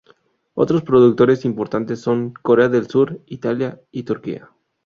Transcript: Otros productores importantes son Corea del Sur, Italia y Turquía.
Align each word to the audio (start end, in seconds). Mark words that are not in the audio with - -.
Otros 0.55 0.81
productores 0.81 1.45
importantes 1.45 2.01
son 2.01 2.31
Corea 2.33 2.69
del 2.69 2.87
Sur, 2.89 3.21
Italia 3.27 3.79
y 3.91 4.01
Turquía. 4.01 4.49